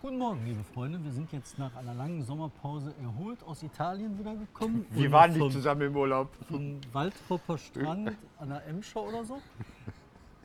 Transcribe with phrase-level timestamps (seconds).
[0.00, 1.02] Guten Morgen, liebe Freunde.
[1.02, 4.86] Wir sind jetzt nach einer langen Sommerpause erholt aus Italien wiedergekommen.
[4.90, 6.30] Wir waren nicht vom- zusammen im Urlaub.
[6.48, 9.40] Vom Waldropper Strand an der Emscher oder so.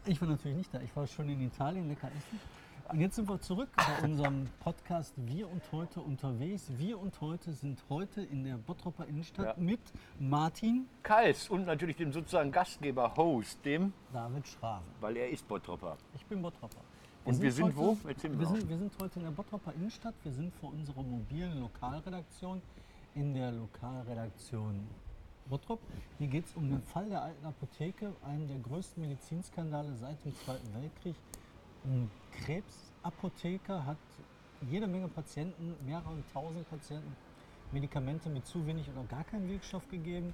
[0.05, 0.81] Ich war natürlich nicht da.
[0.81, 2.39] Ich war schon in Italien, lecker essen.
[2.89, 6.70] Und jetzt sind wir zurück bei unserem Podcast Wir und Heute unterwegs.
[6.77, 9.63] Wir und Heute sind heute in der Bottropper Innenstadt Ja.
[9.63, 9.79] mit
[10.20, 14.83] Martin Kals und natürlich dem sozusagen Gastgeber, Host, dem, David Schraven.
[14.99, 15.95] weil er ist Bottropper.
[16.15, 16.81] Ich bin Bottropper.
[17.25, 17.97] Und wir sind heute, wo?
[18.07, 20.13] Erzähl wir, sind, wir sind heute in der Bottropper Innenstadt.
[20.23, 22.61] Wir sind vor unserer mobilen Lokalredaktion
[23.15, 24.87] in der Lokalredaktion
[25.45, 25.79] Bottrop.
[26.17, 30.36] Hier geht es um den Fall der alten Apotheke, einen der größten Medizinskandale seit dem
[30.36, 31.15] Zweiten Weltkrieg.
[31.86, 32.09] Ein
[32.44, 33.97] Krebsapotheker hat
[34.69, 37.16] jede Menge Patienten, mehrere tausend Patienten,
[37.72, 40.33] Medikamente mit zu wenig oder gar keinen Wirkstoff gegeben.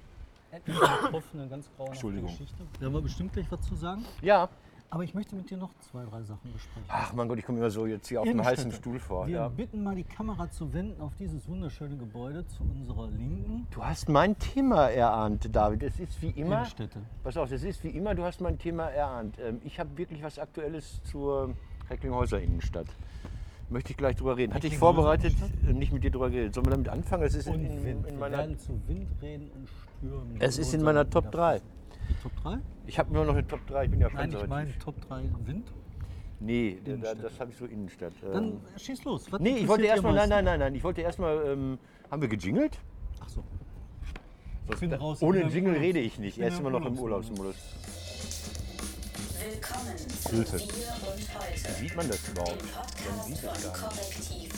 [0.52, 2.30] Etliche Betroffene, ganz grauenhafte Entschuldigung.
[2.30, 2.66] Geschichte.
[2.78, 4.04] Da haben wir bestimmt gleich was zu sagen.
[4.20, 4.48] Ja.
[4.92, 6.84] Aber ich möchte mit dir noch zwei, drei Sachen besprechen.
[6.88, 8.72] Ach mein Gott, ich komme immer so jetzt hier auf dem heißen.
[8.72, 9.26] Stuhl vor.
[9.28, 9.48] Wir Ja.
[9.48, 13.68] bitten mal die Kamera zu wenden auf dieses wunderschöne Gebäude zu unserer Linken.
[13.70, 15.84] Du hast mein Thema erahnt, David.
[15.84, 16.56] Es ist wie immer.
[16.56, 16.98] Innenstädte.
[17.22, 19.36] Pass auf, es ist wie immer, du hast mein Thema erahnt.
[19.38, 21.54] Ähm, Ich habe wirklich was Aktuelles zur
[21.88, 22.86] Recklinghäuser Innenstadt.
[23.68, 24.52] Möchte ich gleich drüber reden.
[24.54, 25.36] Hatte ich vorbereitet,
[25.68, 26.52] äh, nicht mit dir drüber geredet.
[26.54, 27.22] Sollen wir damit anfangen?
[27.22, 27.84] Es ist in, Wind.
[27.84, 30.36] in Wir meiner, werden zu Windräden und Stürmen.
[30.40, 31.60] es ist in meiner Top 3.
[32.10, 32.58] Die Top 3?
[32.86, 35.22] Ich habe nur noch eine Top 3, ich bin ja Nein, ich meine Top 3
[35.44, 35.72] Wind.
[36.40, 38.14] Nee, da, das habe ich so Innenstadt.
[38.22, 39.30] Dann Ähm, schieß los.
[39.30, 41.78] Was nee, ich wollte erstmal, nein, nein, nein, nein, ich wollte erstmal, ähm,
[42.10, 42.78] haben wir gejingelt?
[43.20, 43.44] Ach so.
[44.98, 45.20] Raus.
[45.22, 46.38] Ohne Jingle rede ich nicht.
[46.38, 47.56] Er ist im immer noch im Urlaubsmodus.
[49.42, 50.58] Willkommen zu Hilfe.
[50.58, 51.72] Heute.
[51.78, 52.64] Sieht man das überhaupt?
[52.64, 54.52] Man sieht es gar nicht.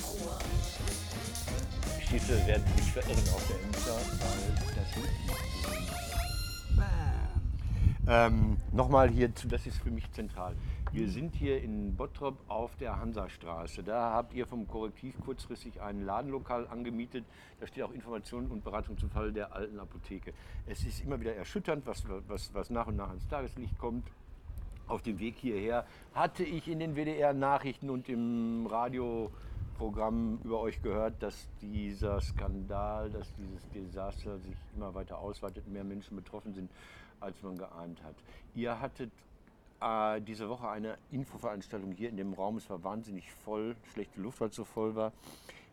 [2.09, 6.02] Schieße werden sich verirren auf der Emscher, weil das hilft nicht.
[8.09, 10.57] Ähm, Nochmal hierzu, das ist für mich zentral.
[10.91, 13.85] Wir sind hier in Bottrop auf der Hansastraße.
[13.85, 17.25] Da habt ihr vom Korrektiv kurzfristig ein Ladenlokal angemietet.
[17.61, 20.33] Da steht auch Information und Beratung zum Fall der alten Apotheke.
[20.67, 24.09] Es ist immer wieder erschütternd, was, was, was nach und nach ans Tageslicht kommt.
[24.89, 31.23] Auf dem Weg hierher hatte ich in den WDR-Nachrichten und im Radioprogramm über euch gehört,
[31.23, 36.69] dass dieser Skandal, dass dieses Desaster sich immer weiter ausweitet, mehr Menschen betroffen sind,
[37.23, 38.15] als man geahnt hat.
[38.55, 39.11] Ihr hattet
[39.81, 42.57] äh, diese Woche eine Infoveranstaltung hier in dem Raum.
[42.57, 45.13] Es war wahnsinnig voll, schlechte Luft, weil es so voll war.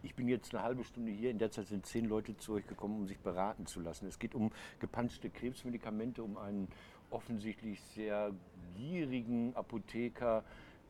[0.02, 1.30] Ich bin jetzt eine halbe Stunde hier.
[1.30, 4.08] In der Zeit sind zehn Leute zu euch gekommen, um sich beraten zu lassen.
[4.08, 6.70] Es geht um gepanschte Krebsmedikamente, um einen
[7.10, 8.32] offensichtlich sehr
[8.78, 10.44] gierigen Apotheker,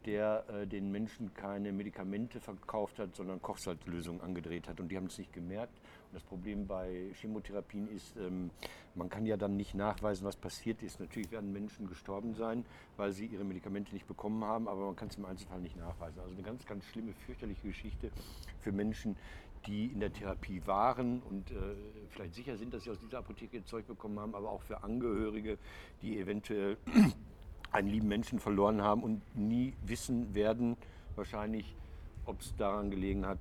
[0.06, 4.80] der äh, den Menschen keine Medikamente verkauft hat, sondern Kochsalzlösungen angedreht hat.
[4.80, 5.74] Und die haben es nicht gemerkt.
[6.12, 8.50] Das Problem bei Chemotherapien ist, ähm,
[8.96, 11.00] man kann ja dann nicht nachweisen, was passiert ist.
[11.00, 12.66] Natürlich werden Menschen gestorben sein,
[12.98, 16.20] weil sie ihre Medikamente nicht bekommen haben, aber man kann es im Einzelfall nicht nachweisen.
[16.20, 18.10] Also eine ganz, ganz schlimme, fürchterliche Geschichte
[18.62, 19.16] für Menschen,
[19.68, 21.56] die in der Therapie waren und äh,
[22.10, 24.84] vielleicht sicher sind, dass sie aus dieser Apotheke ihr Zeug bekommen haben, aber auch für
[24.84, 25.60] Angehörige,
[26.02, 26.78] die eventuell
[27.72, 30.76] einen lieben Menschen verloren haben und nie wissen werden,
[31.16, 31.76] wahrscheinlich,
[32.26, 33.40] ob es daran gelegen hat,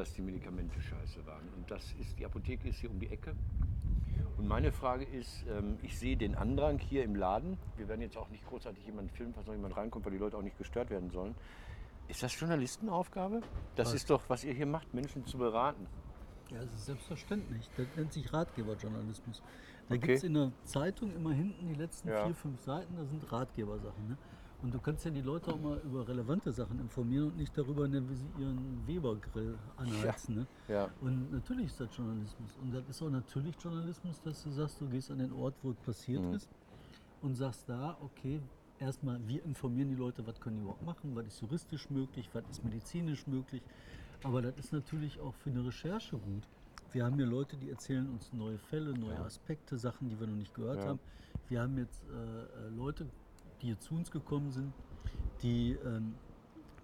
[0.00, 1.46] dass die Medikamente scheiße waren.
[1.56, 3.34] Und das ist, die Apotheke ist hier um die Ecke.
[4.38, 7.58] Und meine Frage ist, ähm, ich sehe den Andrang hier im Laden.
[7.76, 10.38] Wir werden jetzt auch nicht großartig jemanden filmen, falls noch jemand reinkommt, weil die Leute
[10.38, 11.34] auch nicht gestört werden sollen.
[12.08, 13.42] Ist das Journalistenaufgabe?
[13.76, 13.94] Das Was?
[13.96, 15.86] ist doch, was ihr hier macht, Menschen zu beraten.
[16.50, 17.70] Ja, das ist selbstverständlich.
[17.76, 19.42] Das nennt sich Ratgeberjournalismus.
[19.88, 20.06] Da Okay.
[20.06, 22.24] gibt es in der Zeitung immer hinten die letzten Ja.
[22.24, 24.08] vier, fünf Seiten, da sind Ratgebersachen.
[24.08, 24.18] Ne?
[24.62, 27.88] Und du kannst ja die Leute auch mal über relevante Sachen informieren und nicht darüber,
[27.88, 30.34] ne, wie sie ihren Weber-Grill anheizen.
[30.36, 30.46] Ne?
[30.68, 30.90] Ja.
[31.00, 32.50] Und natürlich ist das Journalismus.
[32.60, 35.70] Und das ist auch natürlich Journalismus, dass du sagst, du gehst an den Ort, wo
[35.70, 36.34] es passiert Mhm.
[36.34, 36.48] ist
[37.22, 38.40] und sagst da, okay,
[38.78, 42.44] erstmal, wir informieren die Leute, was können die überhaupt machen, was ist juristisch möglich, was
[42.50, 43.62] ist medizinisch möglich.
[44.24, 46.42] Aber das ist natürlich auch für eine Recherche gut.
[46.92, 50.34] Wir haben hier Leute, die erzählen uns neue Fälle, neue Aspekte, Sachen, die wir noch
[50.36, 50.88] nicht gehört Ja.
[50.88, 51.00] haben.
[51.48, 53.06] Wir haben jetzt äh, äh, Leute,
[53.60, 54.72] die hier zu uns gekommen sind,
[55.42, 56.14] die ähm,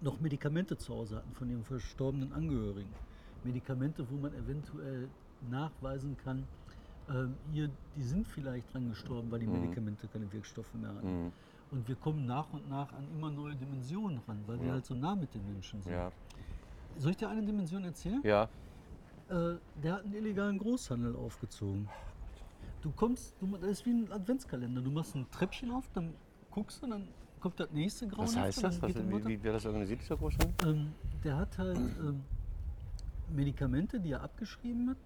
[0.01, 2.89] noch Medikamente zu Hause hatten von ihren verstorbenen Angehörigen.
[3.43, 5.07] Medikamente, wo man eventuell
[5.49, 6.43] nachweisen kann,
[7.09, 9.53] ähm, hier, die sind vielleicht dran gestorben, weil die Mhm.
[9.61, 11.31] Medikamente keine Wirkstoffe mehr hatten.
[11.71, 14.73] Und wir kommen nach und nach an immer neue Dimensionen ran, weil wir Ja.
[14.73, 15.93] halt so nah mit den Menschen sind.
[15.93, 16.11] Ja.
[16.97, 18.21] Soll ich dir eine Dimension erzählen?
[18.23, 18.43] Ja.
[19.29, 21.89] Äh, der hat einen illegalen Großhandel aufgezogen.
[22.81, 24.81] Du kommst, du, das ist wie ein Adventskalender.
[24.81, 26.13] Du machst ein Treppchen auf, dann
[26.57, 27.07] guckst du, dann
[27.39, 28.25] kommt das nächste Grauen.
[28.25, 28.81] Was heißt das?
[28.81, 30.53] Was, wie, wie wird das organisiert, dieser Großhandel?
[30.65, 30.93] Ähm,
[31.23, 32.23] der hat halt ähm,
[33.29, 34.97] Medikamente, die er abgeschrieben hat,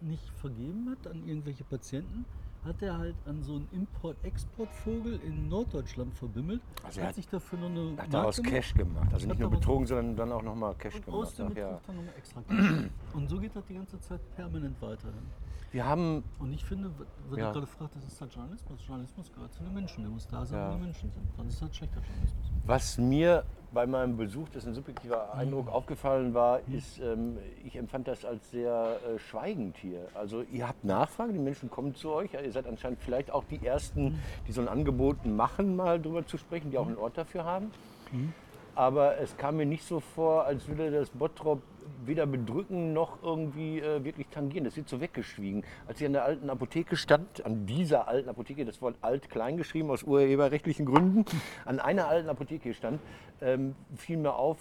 [0.00, 2.24] nicht vergeben hat an irgendwelche Patienten
[2.64, 6.60] hat er halt an so einen Import-Export-Vogel in Norddeutschland verbimmelt.
[6.84, 9.08] Also er hat sich dafür noch eine Hat daraus gemacht Cash gemacht.
[9.12, 11.22] Also nicht nur betrogen, sondern dann auch nochmal Cash und gemacht.
[11.22, 11.68] aus dem Ach, ja.
[11.68, 12.90] Betrug dann nochmal extra Cash.
[13.14, 15.22] Und so geht das die ganze Zeit permanent weiterhin.
[15.72, 16.90] Wir haben Und ich finde,
[17.28, 17.46] wenn Ja.
[17.48, 18.80] du gerade fragst, das ist halt Journalismus.
[18.86, 20.02] Journalismus gehört zu den Menschen.
[20.02, 20.70] Der muss da sein, Ja.
[20.70, 21.22] wo die Menschen sind.
[21.36, 22.46] Sonst ist das schlechter Journalismus.
[22.66, 25.72] Was mir bei meinem Besuch, das ist ein subjektiver Eindruck, Mhm.
[25.72, 30.08] aufgefallen war, ist, ähm, ich empfand das als sehr äh, schweigend hier.
[30.14, 32.34] Also ihr habt Nachfrage, die Menschen kommen zu euch.
[32.34, 34.18] Ihr seid anscheinend vielleicht auch die Ersten, Mhm.
[34.48, 37.70] die so ein Angebot machen, mal drüber zu sprechen, die auch einen Ort dafür haben.
[38.10, 38.32] Mhm.
[38.74, 41.62] Aber es kam mir nicht so vor, als würde das Bottrop
[42.04, 44.64] weder bedrücken noch irgendwie äh, wirklich tangieren.
[44.64, 45.64] Das wird so weggeschwiegen.
[45.86, 49.56] Als ich an der alten Apotheke stand, an dieser alten Apotheke, das Wort alt klein
[49.56, 51.24] geschrieben aus urheberrechtlichen Gründen,
[51.64, 53.00] an einer alten Apotheke stand,
[53.40, 54.58] ähm, fiel mir auf,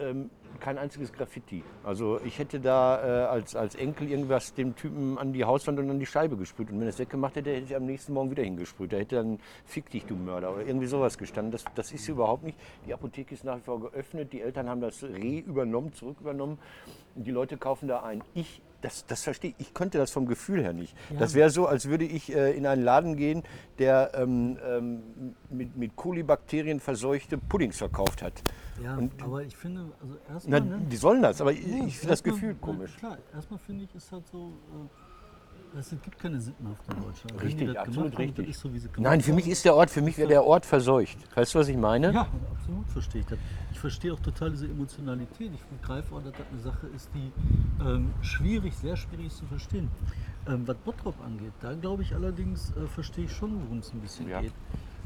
[0.00, 0.30] ähm,
[0.60, 1.62] kein einziges Graffiti.
[1.84, 5.90] Also ich hätte da äh, als, als Enkel irgendwas dem Typen an die Hauswand und
[5.90, 6.70] an die Scheibe gesprüht.
[6.70, 8.92] Und wenn er es weggemacht hätte, hätte ich am nächsten Morgen wieder hingesprüht.
[8.92, 11.52] Da hätte dann Fick dich, du Mörder oder irgendwie sowas gestanden.
[11.52, 12.58] Das, das ist überhaupt nicht.
[12.86, 14.32] Die Apotheke ist nach wie vor geöffnet.
[14.32, 16.58] Die Eltern haben das Reh übernommen, zurück übernommen.
[17.14, 18.22] Die Leute kaufen da ein.
[18.34, 19.68] Ich, das, das verstehe ich.
[19.68, 20.96] Ich könnte das vom Gefühl her nicht.
[21.18, 23.42] Das wäre so, als würde ich äh, in einen Laden gehen,
[23.78, 25.02] der ähm, ähm,
[25.50, 28.42] mit, mit Kolibakterien verseuchte Puddings verkauft hat.
[28.82, 30.60] Ja, Und- aber ich finde, also erstmal.
[30.60, 32.96] ne, die sollen das, aber ich, Ja, ich finde das Gefühl na, komisch.
[32.96, 35.09] Klar, erstmal finde ich, ist halt so, äh,
[35.78, 37.34] es gibt keine Sittenhafte in Deutschland.
[37.40, 38.48] Wenn Richtig, absolut haben, richtig.
[38.48, 39.52] Ist so, wie sie gemacht Nein, für mich haben.
[39.52, 41.18] ist der Ort, für mich wäre der Ort verseucht.
[41.36, 42.12] Weißt du, was ich meine?
[42.12, 43.38] Ja, absolut verstehe ich das.
[43.72, 45.52] Ich verstehe auch total diese Emotionalität.
[45.54, 47.32] Ich begreife auch, dass das eine Sache ist, die
[47.82, 49.90] ähm, schwierig, sehr schwierig ist zu verstehen.
[50.48, 54.00] Ähm, was Bottrop angeht, da glaube ich allerdings, äh, verstehe ich schon, worum es ein
[54.00, 54.40] bisschen Ja.
[54.40, 54.52] geht.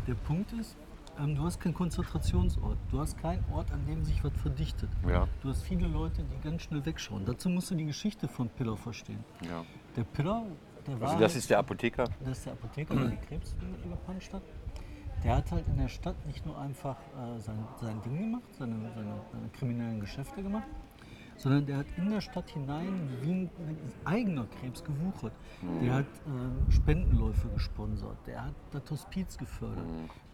[0.06, 0.76] Der Punkt ist,
[1.18, 2.76] ähm, du hast keinen Konzentrationsort.
[2.90, 4.88] Du hast keinen Ort, an dem sich was verdichtet.
[5.08, 5.28] Ja.
[5.42, 7.24] Du hast viele Leute, die ganz schnell wegschauen.
[7.24, 9.24] Dazu musst du die Geschichte von Pillar verstehen.
[9.42, 9.64] Ja.
[9.96, 10.44] Der Pillar,
[10.86, 11.08] der war.
[11.08, 12.04] Also das halt- ist der Apotheker.
[12.24, 14.42] das ist der Apotheker, der die Krebsmittel gepanscht hat.
[15.22, 18.74] Der hat halt in der Stadt nicht nur einfach äh, sein, sein Ding gemacht, seine,
[18.94, 20.66] seine, seine kriminellen Geschäfte gemacht,
[21.36, 23.50] sondern der hat in der Stadt hinein wie ein,
[24.04, 25.32] eigener Krebs gewuchert.
[25.80, 29.86] Der hat äh, Spendenläufe gesponsert, der hat das Hospiz gefördert,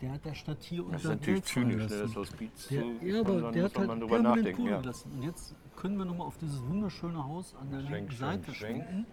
[0.03, 3.07] der hat der Stadt hier Das ist natürlich Geld zynisch, ne, das Hospiz Der, zu
[3.07, 4.67] ja, aber der hat halt permanent nachdenken.
[4.67, 4.81] Ja.
[4.81, 5.13] gelassen.
[5.13, 8.83] Und jetzt können wir nochmal auf dieses wunderschöne Haus an der Schwenk, linken Seite schwenk.
[8.85, 9.07] schwenken.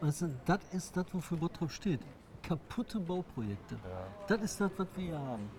[0.00, 2.00] Du, das ist das, wofür Bottrop steht.
[2.42, 3.76] Kaputte Bauprojekte.
[4.26, 5.50] Das ist das, was wir hier haben.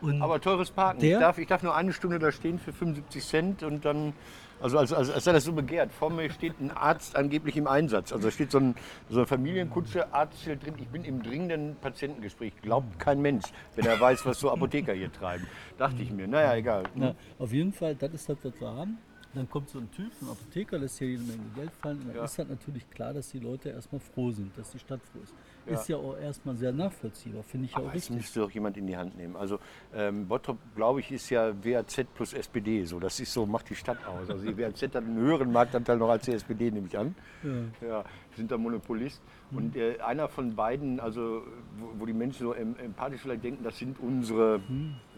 [0.00, 1.04] Und Aber teures Parken.
[1.04, 4.12] Ich darf, ich darf nur eine Stunde da stehen für 75 Cent und dann,
[4.60, 5.92] also als, als, als sei das so begehrt.
[5.92, 8.12] Vor mir steht ein Arzt angeblich im Einsatz.
[8.12, 8.74] Also da steht so, ein,
[9.08, 10.74] so eine Familienkutsche, Arztschild drin.
[10.78, 12.52] Ich bin im dringenden Patientengespräch.
[12.60, 13.44] Glaubt kein Mensch,
[13.76, 15.46] wenn er weiß, was so Apotheker hier treiben.
[15.78, 16.26] Dachte ich mir.
[16.26, 16.84] Naja, egal.
[16.94, 18.98] na, auf jeden Fall, das ist das, was wir haben.
[19.34, 21.98] Dann kommt so ein Typ, ein Apotheker, lässt hier jede Menge Geld fallen.
[21.98, 22.24] Und dann Ja.
[22.24, 25.34] ist halt natürlich klar, dass die Leute erstmal froh sind, dass die Stadt froh ist.
[25.66, 25.72] Ja.
[25.74, 28.16] Ist ja auch erstmal sehr nachvollziehbar, finde ich ja Aber auch es richtig.
[28.16, 29.34] müsste doch jemand in die Hand nehmen.
[29.36, 29.58] Also
[29.94, 32.84] ähm, Bottrop, glaube ich, ist ja WAZ plus SPD.
[32.84, 34.28] So, das ist so, macht die Stadt aus.
[34.28, 37.14] Also die WAZ hat einen höheren Marktanteil noch als die SPD, nehme ich an.
[37.42, 37.88] Ja.
[37.88, 38.04] Ja,
[38.36, 39.22] sind da Monopolist.
[39.52, 41.42] Und äh, einer von beiden, also
[41.78, 44.60] wo, wo die Menschen so em empathisch vielleicht denken, das sind unsere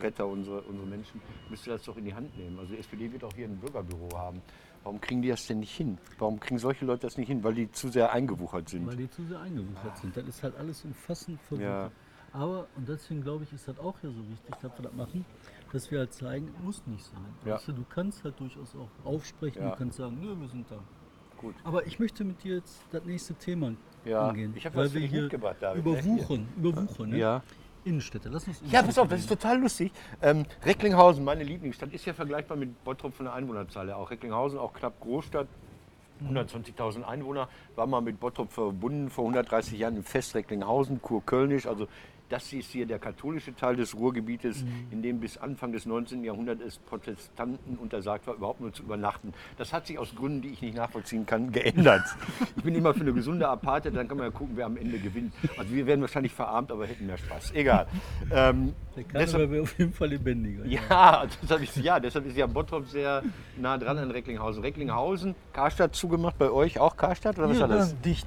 [0.01, 2.59] Retter, unsere, unsere Menschen, müsste das doch in die Hand nehmen.
[2.59, 4.43] Also die SPD wird auch hier ein Bürgerbüro haben.
[4.87, 5.99] Warum kriegen die das denn nicht hin?
[6.17, 7.43] Warum kriegen solche Leute das nicht hin?
[7.43, 8.87] Weil die zu sehr eingewuchert sind.
[8.87, 10.17] Weil die zu sehr eingewuchert sind.
[10.17, 11.69] Das ist halt alles umfassend verwuchert.
[11.69, 11.91] Ja.
[12.33, 15.25] Aber, und deswegen glaube ich, ist das auch hier so wichtig, dass wir das machen,
[15.73, 17.19] dass wir halt zeigen, muss nicht sein.
[17.45, 17.55] Ja.
[17.55, 19.71] Weißt du, du kannst halt durchaus auch aufsprechen, Ja.
[19.71, 20.79] du kannst sagen, nö, wir sind da.
[21.37, 21.57] Gut.
[21.65, 23.73] Aber ich möchte mit dir jetzt das nächste Thema
[24.05, 24.53] Ja, angehen.
[24.55, 25.85] ich hab weil was wir hier mitgebracht, David.
[25.85, 27.19] überwuchern, überwuchern, ne?
[27.19, 27.43] Ja.
[27.87, 29.93] Innenstädte, lass uns Ja, pass auf, das ist total lustig.
[30.21, 34.11] Ähm, Recklinghausen, meine Lieblingsstadt, ist ja vergleichbar mit Bottrop von der Einwohnerzahl auch.
[34.11, 35.47] Recklinghausen, auch knapp Großstadt,
[36.29, 41.67] 120.000 Einwohner, war mal mit Bottrop verbunden vor 130 Jahren im Fest Recklinghausen, Kurkölnisch.
[41.67, 41.87] Also
[42.29, 46.25] das ist hier der katholische Teil des Ruhrgebietes, in dem bis Anfang des 19.
[46.25, 49.33] Jahrhunderts es Protestanten untersagt war, überhaupt nur zu übernachten.
[49.59, 52.03] Das hat sich aus Gründen, die ich nicht nachvollziehen kann, geändert.
[52.57, 54.99] Ich bin immer für eine gesunde Apartheid, dann kann man ja gucken, wer am Ende
[54.99, 55.33] gewinnt.
[55.57, 57.53] Also wir werden wahrscheinlich verarmt, aber hätten mehr Spaß.
[57.55, 57.87] Egal.
[58.31, 60.67] Ähm, Der Karneval wäre auf jeden Fall lebendiger.
[60.67, 63.23] ja, deshalb ist, ja, deshalb ist ja Bottrop sehr
[63.57, 64.63] nah dran an Recklinghausen.
[64.63, 67.91] Recklinghausen, Karstadt zugemacht, bei euch auch Karstadt oder was Hier, war das?
[67.95, 68.27] da, dicht.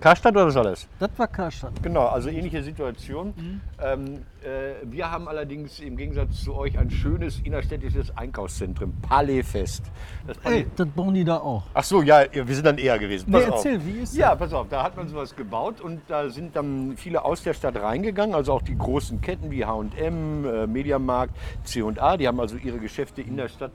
[0.00, 0.86] Karstadt oder was war das?
[1.00, 1.72] Das war Karstadt.
[1.82, 3.34] Genau, also ähnliche Situation.
[3.82, 9.82] Ähm, äh, wir haben allerdings im Gegensatz zu euch ein schönes innerstädtisches Einkaufszentrum, Palais-Fest.
[10.26, 11.64] Das Palais Ey, das bauen die da auch.
[11.74, 13.24] Ach so, ja, wir sind dann eher gewesen.
[13.28, 13.64] Nee, Pass auf.
[13.64, 16.96] erzähl, wie ist Ja, pass auf, da hat man sowas gebaut und da sind dann
[16.96, 22.16] viele aus der Stadt reingegangen, also auch die großen Ketten wie H&M, äh, Mediamarkt, C&A,
[22.16, 23.72] die haben also ihre Geschäfte in der Stadt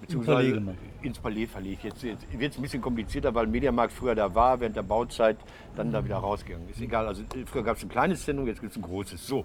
[0.00, 1.84] beziehungsweise Palais ins Palais verlegt.
[1.84, 5.36] Jetzt, jetzt wird es ein bisschen komplizierter, weil Mediamarkt früher da war, während der Bauzeit
[5.76, 6.80] dann da wieder rausgegangen ist.
[6.80, 9.26] Egal, also äh, früher gab es ein kleines Zentrum, jetzt gibt es ein großes.
[9.26, 9.44] So.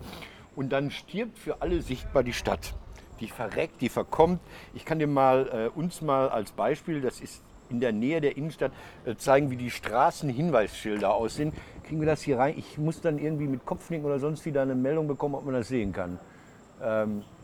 [0.55, 2.73] Und dann stirbt für alle sichtbar die Stadt.
[3.19, 4.39] Die verreckt, die verkommt.
[4.73, 8.37] Ich kann dir mal äh, uns mal als Beispiel, das ist in der Nähe der
[8.37, 8.71] Innenstadt,
[9.05, 11.53] äh, zeigen, wie die Straßenhinweisschilder aussehen.
[11.83, 12.55] Kriegen wir das hier rein?
[12.57, 15.67] Ich muss dann irgendwie mit Kopfnicken oder sonst wieder eine Meldung bekommen, ob man das
[15.67, 16.19] sehen kann.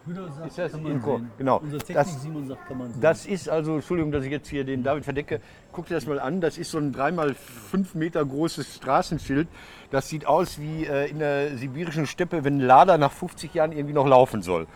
[0.09, 1.17] Hüder sagt, Ist das kann man Info?
[1.17, 1.31] sehen.
[1.37, 1.57] Genau.
[1.59, 3.01] Unser Technik Das- Simon sagt, kann man sehen.
[3.01, 5.39] Das ist also, Entschuldigung, dass ich jetzt hier den David verdecke.
[5.71, 6.41] Guck dir das mal an.
[6.41, 9.47] Das ist so ein dreimal fünf Meter großes Straßenschild.
[9.91, 13.71] Das sieht aus wie äh, in der sibirischen Steppe, wenn ein Lader nach 50 Jahren
[13.71, 14.67] irgendwie noch laufen soll.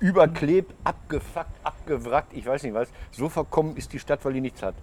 [0.00, 2.88] Überklebt, abgefuckt, abgewrackt, ich weiß nicht was.
[3.10, 4.74] So verkommen ist die Stadt, weil die nichts hat.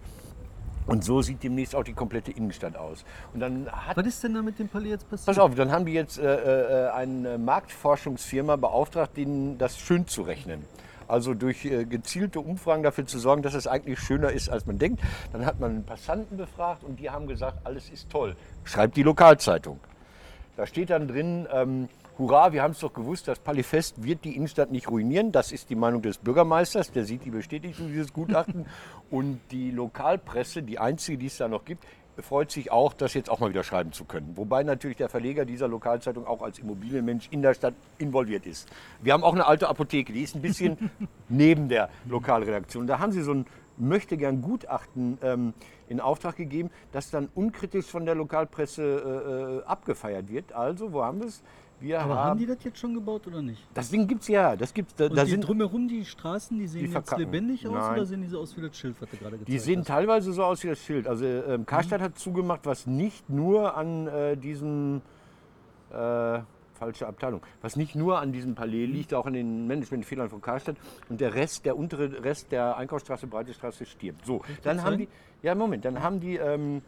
[0.87, 3.05] Und so sieht demnächst auch die komplette Innenstadt aus.
[3.33, 5.25] Und dann hat Was ist denn da mit dem Palais jetzt passiert?
[5.25, 10.21] Pass auf, dann haben die jetzt äh, äh, eine Marktforschungsfirma beauftragt, denen das schön zu
[10.21, 10.63] rechnen.
[11.07, 14.79] Also durch äh, gezielte Umfragen dafür zu sorgen, dass es eigentlich schöner ist, als man
[14.79, 15.01] denkt.
[15.33, 18.35] Dann hat man Passanten befragt und die haben gesagt, alles ist toll.
[18.63, 19.79] Schreibt die Lokalzeitung.
[20.57, 24.35] Da steht dann drin, ähm, hurra, wir haben es doch gewusst, das Palifest wird die
[24.35, 25.31] Innenstadt nicht ruinieren.
[25.31, 28.65] Das ist die Meinung des Bürgermeisters, der sieht die Bestätigung dieses Gutachten.
[29.09, 31.85] Und die Lokalpresse, die einzige, die es da noch gibt,
[32.21, 34.37] freut sich auch, das jetzt auch mal wieder schreiben zu können.
[34.37, 38.69] Wobei natürlich der Verleger dieser Lokalzeitung auch als Immobilienmensch in der Stadt involviert ist.
[39.01, 40.89] Wir haben auch eine alte Apotheke, die ist ein bisschen
[41.29, 42.87] neben der Lokalredaktion.
[42.87, 43.45] Da haben sie so ein
[43.77, 45.53] möchte gern Gutachten ähm,
[45.87, 50.53] in Auftrag gegeben, das dann unkritisch von der Lokalpresse äh, äh, abgefeiert wird.
[50.53, 51.43] Also, wo haben wir es?
[51.79, 53.61] Wir Aber haben, haben die das jetzt schon gebaut oder nicht?
[53.73, 54.55] das Ding gibt es ja.
[54.55, 57.67] Das gibt's, da, Und da die sind, drumherum, die Straßen, die sehen Die jetzt lebendig
[57.67, 57.93] aus Nein.
[57.93, 59.87] oder sehen die so aus wie das Schild, was du gerade gezeigt die sehen hast?
[59.87, 61.07] teilweise so aus wie das Schild.
[61.07, 65.01] Also ähm, Karstadt hat zugemacht, was nicht nur an äh, diesem
[65.91, 66.39] äh,
[66.73, 70.75] falsche Abteilung, was nicht nur an diesem Palais liegt, auch an den Managementfehlern von Karstadt
[71.09, 74.25] und der Rest, der untere Rest der Einkaufsstraße, Breite Straße stirbt.
[74.25, 75.07] So, dann haben die,
[75.41, 76.81] ja Moment, dann haben die, ähm,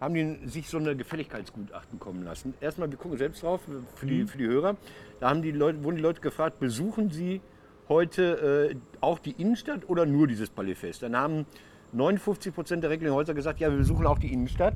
[0.00, 2.54] haben die sich so eine Gefälligkeitsgutachten kommen lassen.
[2.60, 3.60] Erstmal, wir gucken selbst drauf
[3.94, 4.76] für die, für die Hörer.
[5.20, 7.40] Da haben die Leute, wurden die Leute gefragt, besuchen Sie
[7.88, 11.02] heute äh, auch die Innenstadt oder nur dieses Palais-Fest?
[11.02, 11.46] Dann haben
[11.92, 14.74] 59 Prozent der Recklinghäuser gesagt, ja, wir besuchen auch die Innenstadt.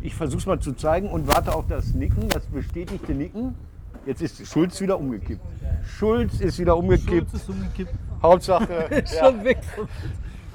[0.00, 3.54] Ich versuche es mal zu zeigen und warte auf das Nicken, das bestätigte Nicken.
[4.06, 5.42] Jetzt ist Schulz wieder umgekippt.
[5.84, 7.30] Schulz ist wieder umgekippt.
[7.30, 7.92] Schulz ist umgekippt.
[8.22, 8.72] Hauptsache.
[8.90, 9.26] Ist ja.
[9.26, 9.58] schon weg.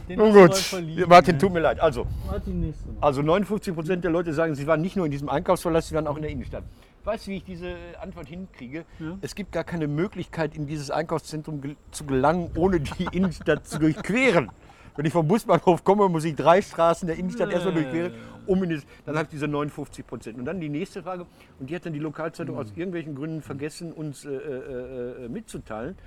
[0.07, 1.79] Den Nun gut, verliehen, Martin, tut mir leid.
[1.79, 5.87] Also, Martin, also 59 Prozent der Leute sagen, sie waren nicht nur in diesem Einkaufsverlass,
[5.87, 6.63] sie waren auch in der Innenstadt.
[7.03, 8.85] Weißt du, wie ich diese äh, Antwort hinkriege?
[8.99, 9.17] Ja.
[9.21, 13.79] Es gibt gar keine Möglichkeit, in dieses Einkaufszentrum gel zu gelangen, ohne die Innenstadt zu
[13.79, 14.49] durchqueren.
[14.95, 18.13] Wenn ich vom Busbahnhof komme, muss ich drei Straßen der Innenstadt erstmal durchqueren,
[18.45, 20.37] um in das, dann habe ich diese 59 Prozent.
[20.37, 21.25] Und dann die nächste Frage,
[21.59, 25.97] und die hat dann die Lokalzeitung aus irgendwelchen Gründen vergessen, uns äh, äh, äh, mitzuteilen.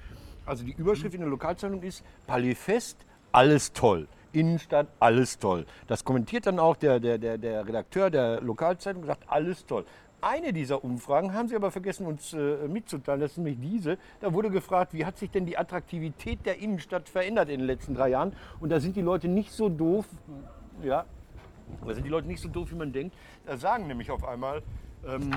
[0.46, 3.04] Also die Überschrift in der Lokalzeitung ist Palais Fest,
[3.38, 4.08] alles toll.
[4.32, 5.64] Innenstadt, alles toll.
[5.86, 9.84] Das kommentiert dann auch der, der, der, der Redakteur der Lokalzeitung, sagt, alles toll.
[10.20, 13.20] Eine dieser Umfragen haben sie aber vergessen, uns äh, mitzuteilen.
[13.20, 13.96] Das ist nämlich diese.
[14.20, 17.94] Da wurde gefragt, wie hat sich denn die Attraktivität der Innenstadt verändert in den letzten
[17.94, 18.32] drei Jahren?
[18.58, 20.06] Und da sind die Leute nicht so doof.
[20.82, 21.04] Ja,
[21.86, 23.14] da sind die Leute nicht so doof, wie man denkt.
[23.46, 24.62] Da sagen nämlich auf einmal,
[25.06, 25.30] ähm,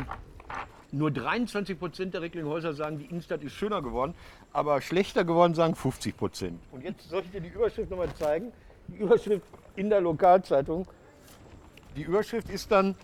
[0.91, 4.13] nur 23 Prozent der Recklinghäuser sagen, die Innenstadt ist schöner geworden,
[4.53, 6.59] aber schlechter geworden sagen 50 Prozent.
[6.71, 8.51] Und jetzt soll ich dir die Überschrift nochmal zeigen.
[8.87, 10.85] Die Überschrift in der Lokalzeitung.
[11.95, 12.95] Die Überschrift ist dann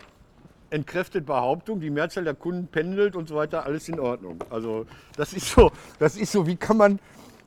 [0.70, 4.40] entkräftet Behauptung, die Mehrzahl der Kunden pendelt und so weiter, alles in Ordnung.
[4.50, 4.86] Also
[5.16, 7.00] das ist so, das ist so, wie kann man,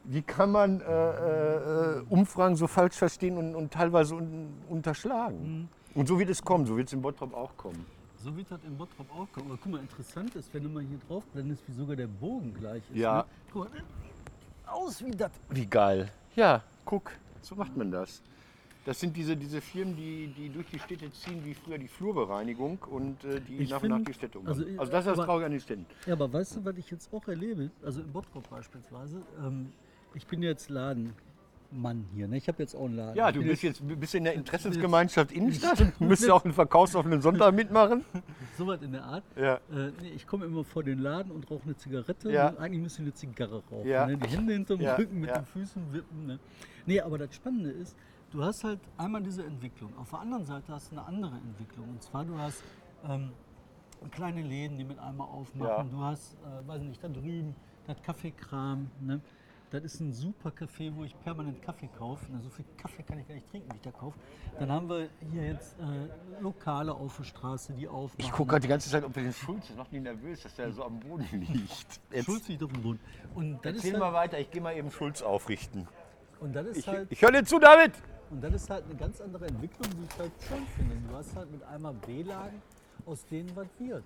[0.05, 5.69] wie kann man äh, äh, Umfragen so falsch verstehen und, und teilweise un, unterschlagen.
[5.95, 7.85] Und so wird es kommen, so wird es in Bottrop auch kommen.
[8.23, 9.47] So wird das in Bottrop auch kommen.
[9.51, 12.53] Aber guck mal, interessant ist, wenn du mal hier drauf blendest, wie sogar der Bogen
[12.55, 12.97] gleich ist.
[12.99, 13.19] Ja.
[13.19, 13.25] Ne?
[13.53, 13.83] Guck mal,
[14.67, 15.31] aus wie das.
[15.49, 16.11] Wie geil.
[16.37, 17.11] Ja, guck,
[17.41, 18.23] so macht man das.
[18.85, 22.79] Das sind diese, diese Firmen, die, die durch die Städte ziehen, wie früher die Flurbereinigung
[22.91, 24.75] und äh, die Ich nach und nach die Städte also, umbauen.
[24.75, 25.87] ich- Also, das ist das Traurige an den Städten.
[26.07, 27.71] Ja, aber weißt du, was ich jetzt auch erlebe?
[27.85, 29.23] Also in Bottrop beispielsweise.
[29.45, 29.73] Ähm,
[30.15, 30.71] ich bin jetzt
[31.71, 32.29] Ladenmann hier.
[32.29, 32.37] Ne?
[32.37, 33.17] Ich habe jetzt auch einen Laden.
[33.17, 35.81] Ja, du bist jetzt bist in der Interessensgemeinschaft Innenstadt.
[35.81, 38.05] Du müsstest auch einen verkaufsoffenen Sonntag mitmachen.
[38.59, 39.25] so was in der Art.
[39.37, 39.55] Ja.
[39.55, 42.31] Äh, nee, ich komme immer vor den Laden und rauche eine Zigarette.
[42.31, 42.49] Ja.
[42.49, 43.89] Und eigentlich müsste ich eine Zigarre rauchen.
[43.89, 44.07] Ja.
[44.07, 44.17] Ne?
[44.17, 46.27] Die Hände hinterm Ja, Rücken mit den Füßen wippen.
[46.27, 46.39] Ne?
[46.87, 47.97] Nee, aber das Spannende ist,
[48.31, 49.97] du hast halt einmal diese Entwicklung.
[49.97, 51.89] Auf der anderen Seite hast du eine andere Entwicklung.
[51.89, 52.63] Und zwar, du hast
[53.09, 53.31] ähm,
[54.11, 55.91] kleine Läden, die mit einmal aufmachen.
[55.91, 55.99] Ja.
[55.99, 57.55] Du hast, äh, weiß nicht, da drüben
[57.87, 58.91] das Kaffeekram.
[59.01, 59.21] Ne?
[59.71, 62.27] Das ist ein super Café, wo ich permanent Kaffee kaufe.
[62.29, 64.19] Na, so viel Kaffee kann ich gar nicht trinken, wie ich da kaufe.
[64.59, 68.25] Dann haben wir hier jetzt äh, Lokale auf der Straße, die aufmachen.
[68.25, 70.57] Ich gucke gerade die ganze Zeit, ob wir den Schulz, das macht mich nervös, dass
[70.57, 72.01] der so am Boden liegt.
[72.11, 73.01] Jetzt Schulz liegt auf dem Boden.
[73.37, 75.87] Und das erzähl ist mal halt, weiter, ich gehe mal eben Schulz aufrichten.
[76.41, 77.93] Und das ist Ich, halt ich höre dir zu, David!
[78.31, 80.97] Und das ist halt eine ganz andere Entwicklung, die ich halt schön finde.
[81.09, 82.61] Du hast halt mit einmal B-Lagen,
[83.07, 84.03] aus denen was wird.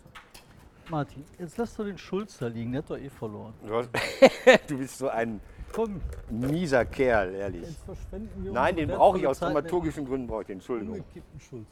[0.91, 3.55] Martin, jetzt lass doch den Schulz da liegen, der hat doch eh verloren.
[4.69, 5.41] Du bist so ein
[5.75, 6.01] Komm,
[6.31, 7.63] mieser Kerl, ehrlich.
[7.63, 10.95] jetzt verschwenden wir Nein, den brauche ich aus dramaturgischen Gründen, brauche ich den, Entschuldigung.
[10.95, 11.67] Umgekippten Schulz.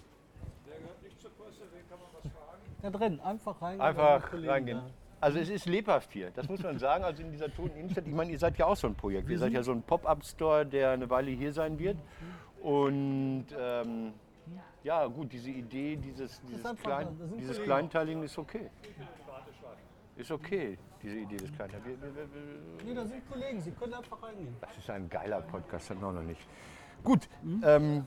[2.82, 3.80] Da drin, einfach reingehen.
[3.80, 4.78] Einfach reingehen.
[4.78, 4.90] da.
[5.21, 7.04] Also es ist lebhaft hier, das muss man sagen.
[7.04, 9.30] Also in dieser toten Innenstadt, ich meine, ihr seid ja auch so ein Projekt.
[9.30, 11.97] Ihr seid ja so ein Pop-Up-Store, der eine Weile hier sein wird.
[12.61, 14.14] Und ähm,
[14.82, 17.06] ja, gut, diese Idee, dieses, dieses, Klein,
[17.38, 17.62] dieses.
[17.62, 18.68] Kleinteiligen ist okay.
[20.22, 22.00] Ist okay, diese Idee des Kleinteiligen.
[22.00, 24.54] Wir- wir- wir- Nee, da sind Kollegen, sie können einfach reingehen.
[24.60, 26.40] Das ist ein geiler Podcast, das noch nicht.
[27.02, 27.28] Gut,
[27.64, 28.06] ähm,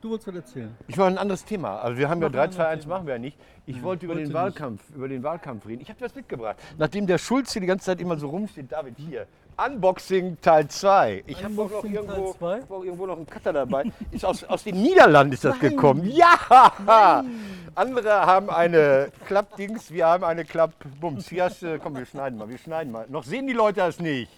[0.00, 0.74] Du wolltest was erzählen.
[0.88, 1.78] Ich wollte ein anderes Thema.
[1.80, 3.36] Also wir haben ja Mach 3, ein 2, 1 anderes machen wir ja nicht.
[3.66, 4.32] Ich wollte über den nicht.
[4.34, 5.82] Wahlkampf, über den Wahlkampf reden.
[5.82, 6.56] Ich habe was mitgebracht.
[6.78, 9.26] Nachdem der Schulz hier die ganze Zeit immer so rumsteht, David hier.
[9.62, 11.24] Unboxing Teil 2.
[11.26, 13.92] Ich habe auch, irgendwo- hab auch irgendwo noch einen Cutter dabei.
[14.10, 16.06] Ist aus, aus den Niederlanden ist das gekommen.
[16.10, 17.22] Ja!
[17.74, 21.28] Andere haben eine Klappdings, wir haben eine Klappbums.
[21.28, 23.04] Hier hast du, komm, wir schneiden mal, wir schneiden mal.
[23.10, 24.32] Noch sehen die Leute das nicht.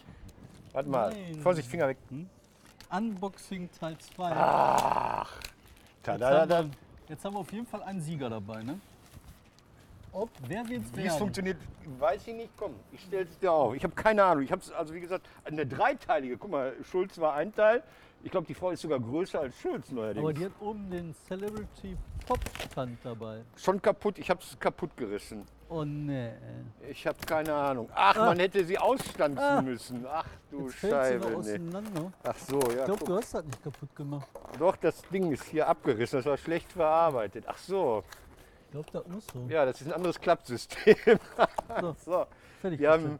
[0.73, 1.11] Warte mal.
[1.11, 1.41] Nein.
[1.41, 1.99] Vorsicht, Finger weg.
[2.91, 4.33] Unboxing Teil 2.
[4.33, 5.27] Ah.
[6.03, 6.65] Jetzt, haben Tadadada.
[6.65, 6.71] wir,
[7.09, 8.79] jetzt haben wir auf jeden Fall einen Sieger dabei, ne?
[10.13, 11.19] Ob, wer wird's Wie es werden?
[11.19, 11.57] funktioniert,
[11.99, 12.51] weiß ich nicht.
[12.57, 13.75] Komm, ich stelle es dir auf.
[13.75, 14.45] Ich habe keine Ahnung.
[14.45, 16.37] Ich habe es, also wie gesagt, eine dreiteilige.
[16.37, 17.83] Guck mal, Schulz war ein Teil.
[18.23, 20.23] Ich glaube, die Frau ist sogar größer als Schulz neuerdings.
[20.23, 22.39] Aber die hat oben den Celebrity Pop
[22.71, 23.41] Stand dabei.
[23.57, 24.19] Schon kaputt.
[24.19, 25.47] Ich habe es kaputt gerissen.
[25.69, 26.35] Oh ne.
[26.91, 27.89] Ich habe keine Ahnung.
[27.95, 29.63] Ach, man hätte sie ausstanzen Ah.
[29.63, 30.07] müssen.
[30.07, 31.27] Ach du Jetzt sie Scheibe.
[31.29, 31.35] Nee.
[31.37, 32.13] auseinander.
[32.23, 32.81] Ach so, ja.
[32.81, 34.29] Ich glaube, du hast das nicht kaputt gemacht.
[34.59, 36.19] Doch, das Ding ist hier abgerissen.
[36.19, 37.45] Das war schlecht verarbeitet.
[37.47, 38.05] Ach so.
[38.67, 39.47] Ich glaube, das muss so.
[39.49, 40.97] Ja, das ist ein anderes Klappsystem.
[41.81, 42.27] So, so.
[42.61, 42.81] fertig.
[42.81, 43.19] Wir haben,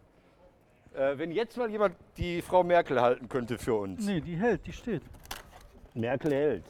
[0.95, 4.05] äh, wenn jetzt mal jemand die Frau Merkel halten könnte für uns.
[4.07, 5.03] Nee, die hält, die steht.
[5.95, 6.65] Merkel hält.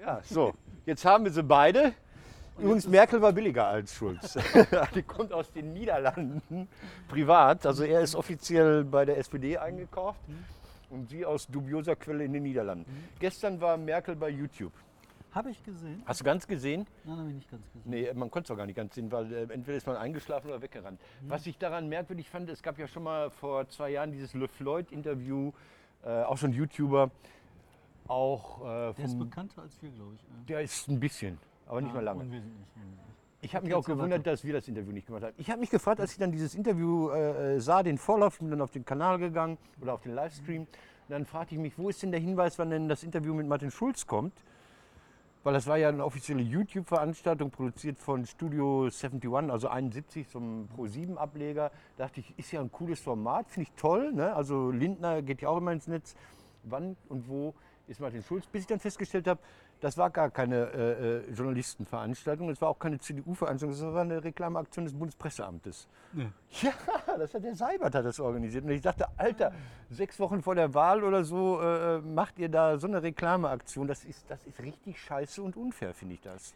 [0.00, 0.54] Ja, so.
[0.86, 1.92] Jetzt haben wir sie beide.
[2.58, 4.38] Übrigens, Merkel war billiger als Schulz.
[4.94, 6.68] die kommt aus den Niederlanden
[7.08, 7.66] privat.
[7.66, 10.20] Also er ist offiziell bei der SPD eingekauft
[10.88, 12.86] und sie aus dubioser Quelle in den Niederlanden.
[13.18, 14.72] Gestern war Merkel bei YouTube.
[15.32, 16.02] Habe ich gesehen?
[16.06, 16.86] Hast du ganz gesehen?
[17.04, 17.82] Nein, habe ich nicht ganz gesehen.
[17.84, 20.48] Nee, man konnte es auch gar nicht ganz sehen, weil äh, entweder ist man eingeschlafen
[20.48, 21.00] oder weggerannt.
[21.28, 24.48] Was ich daran merkwürdig fand, es gab ja schon mal vor zwei Jahren dieses Le
[24.48, 25.52] Floyd-Interview,
[26.04, 27.10] äh, auch ein YouTuber,
[28.10, 30.22] auch äh, Der ist vom, bekannter als wir, glaube ich.
[30.22, 30.44] ne?
[30.48, 32.20] der ist ein bisschen, aber nicht Ah, mehr lange.
[32.24, 32.66] Unwesentlich.
[33.42, 35.34] Ich habe mich auch gewundert, dass wir das Interview nicht gemacht haben.
[35.38, 38.50] Ich habe mich gefragt, als ich dann dieses Interview äh, äh, sah, den Vorlauf, bin
[38.50, 40.66] dann auf den Kanal gegangen oder auf den Livestream.
[41.08, 43.70] Dann fragte ich mich, wo ist denn der Hinweis, wann denn das Interview mit Martin
[43.70, 44.34] Schulz kommt?
[45.42, 50.68] Weil das war ja eine offizielle YouTube-Veranstaltung, produziert von Studio 71, also 71, so einem
[50.68, 51.70] Pro-7-Ableger.
[51.96, 54.12] Da dachte ich, ist ja ein cooles Format, finde ich toll.
[54.12, 54.34] Ne?
[54.36, 56.14] Also Lindner geht ja auch immer ins Netz.
[56.64, 57.54] Wann und wo
[57.90, 58.46] ist Martin Schulz?
[58.46, 59.40] Bis ich dann festgestellt habe,
[59.80, 64.22] das war gar keine äh, äh, Journalistenveranstaltung, das war auch keine CDU-Veranstaltung, das war eine
[64.22, 65.88] Reklameaktion des Bundespresseamtes.
[66.12, 66.30] Nee.
[66.62, 66.72] Ja,
[67.16, 68.64] das hat der Seibert hat das organisiert.
[68.64, 69.52] Und ich dachte, Alter,
[69.90, 73.88] sechs Wochen vor der Wahl oder so äh, macht ihr da so eine Reklameaktion.
[73.88, 76.54] Das ist, das ist richtig scheiße und unfair, finde ich das.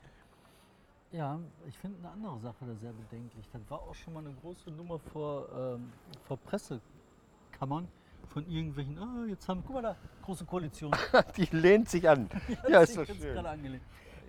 [1.11, 3.49] Ja, ich finde eine andere Sache da sehr bedenklich.
[3.53, 5.92] Das war auch schon mal eine große Nummer vor, ähm,
[6.27, 7.88] vor Pressekammern
[8.27, 10.93] von irgendwelchen, ah, jetzt haben, guck mal da, große Koalition.
[11.37, 12.29] Die lehnt sich an.
[12.69, 13.81] Ja, ist doch schön.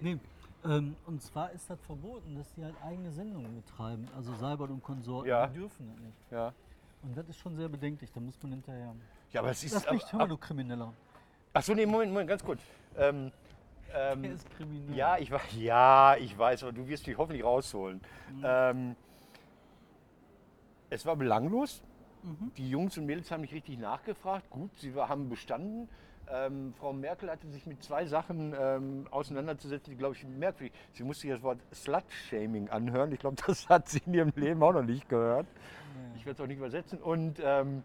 [0.01, 0.17] Nee,
[0.65, 4.08] ähm, und zwar ist das verboten, dass die halt eigene Sendungen betreiben.
[4.15, 5.47] Also Seibert und Konsorten, Ja.
[5.47, 6.17] dürfen das nicht.
[6.31, 6.53] Ja.
[7.03, 8.95] Und das ist schon sehr bedenklich, da muss man hinterher.
[9.31, 9.73] ja, aber es ist.
[9.73, 10.93] Lass mich, hör ab, mal, ab, du Krimineller.
[11.53, 12.62] Achso, nee, Moment, Moment, ganz kurz.
[12.97, 13.31] Ähm,
[13.93, 14.95] ähm, Der ist kriminell.
[14.95, 18.01] Ja, ich weiß, ja, ich weiß, aber du wirst dich hoffentlich rausholen.
[18.43, 18.95] Ähm,
[20.89, 21.81] es war belanglos.
[22.57, 24.49] Die Jungs und Mädels haben nicht richtig nachgefragt.
[24.49, 25.89] Gut, sie haben bestanden.
[26.27, 30.73] Ähm, Frau Merkel hatte sich mit zwei Sachen ähm, auseinanderzusetzen, die, glaube ich, merkwürdig.
[30.93, 33.11] Sie musste sich das Wort Slut-Shaming anhören.
[33.11, 35.45] Ich glaube, das hat sie in ihrem Leben auch noch nicht gehört.
[36.15, 36.99] Ich werde es auch nicht übersetzen.
[36.99, 37.83] Und ähm,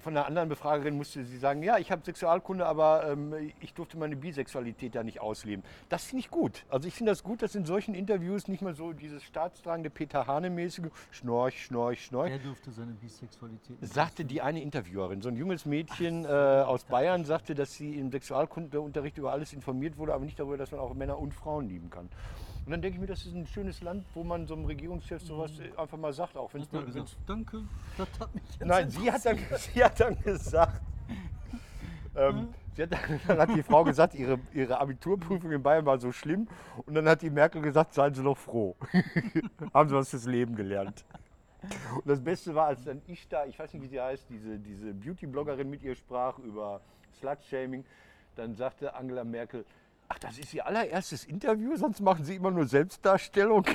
[0.00, 3.98] von einer anderen Befragerin musste sie sagen, ja, ich habe Sexualkunde, aber ähm, ich durfte
[3.98, 5.64] meine Bisexualität da nicht ausleben.
[5.88, 6.64] Das finde ich gut.
[6.68, 10.26] Also ich finde das gut, dass in solchen Interviews nicht mehr so dieses staatstragende Peter
[10.26, 12.30] Hane-mäßige Schnorch, Schnorch, Schnorch.
[12.30, 16.84] Er dürfte seine Bisexualität nicht Sagte die eine Interviewerin, so ein junges Mädchen äh, aus
[16.84, 20.80] Bayern sagte, dass sie im Sexualkundeunterricht über alles informiert wurde, aber nicht darüber, dass man
[20.80, 22.08] auch Männer und Frauen lieben kann.
[22.66, 25.22] Und dann denke ich mir, das ist ein schönes Land, wo man so einem Regierungschef
[25.22, 27.62] sowas äh, einfach mal sagt, auch wenn es er gesagt, danke,
[27.96, 30.80] das hat mich jetzt Nein, sie hat dann, sie hat dann gesagt,
[32.16, 35.98] ähm, sie hat, dann- dann hat die Frau gesagt, ihre, ihre Abiturprüfung in Bayern war
[35.98, 36.46] so schlimm.
[36.86, 38.76] Und dann hat die Merkel gesagt, seien Sie doch froh.
[39.74, 41.04] Haben Sie was fürs Leben gelernt.
[41.94, 44.58] Und das Beste war, als dann ich da, ich weiß nicht, wie sie heißt, diese,
[44.58, 46.80] diese Beauty-Bloggerin mit ihr sprach über
[47.18, 47.84] Slut-Shaming,
[48.36, 49.64] dann sagte Angela Merkel,
[50.10, 53.64] ach, das ist ihr allererstes Interview, sonst machen sie immer nur Selbstdarstellung.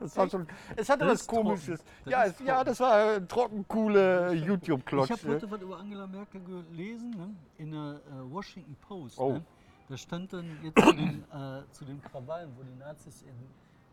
[0.00, 0.46] Das war schon,
[0.76, 1.26] es hatte Das was.
[1.26, 1.82] Komisches.
[2.04, 5.10] Das Ja, es, ja, das war äh, trocken, coole Ich YouTube-Klotz.
[5.10, 7.34] habe heute was über Angela Merkel gelesen, ne?
[7.56, 9.18] in der äh, Washington Post.
[9.18, 9.32] Oh.
[9.32, 9.44] Ne?
[9.88, 13.34] Da stand dann jetzt zu den, äh, zu den Krawallen, wo die Nazis in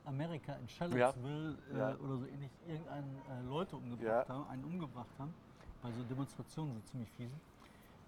[0.07, 1.95] Amerika, in Charlottesville äh, Ja.
[1.95, 4.35] oder so ähnlich, irgendeinen äh, Leute umgebracht Ja.
[4.35, 5.33] haben, einen umgebracht haben.
[5.81, 7.41] Bei so Demonstrationen, so ziemlich fiesen.